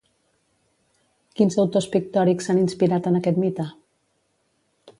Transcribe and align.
Quins 1.39 1.57
autors 1.63 1.89
pictòrics 1.97 2.49
s'han 2.49 2.63
inspirat 2.63 3.11
en 3.11 3.19
aquest 3.21 3.41
mite? 3.45 3.67